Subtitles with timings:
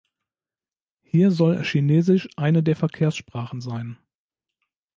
[1.03, 3.99] Hier soll Chinesisch eine der Verkehrssprachen sein.